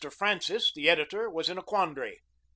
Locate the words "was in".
1.29-1.59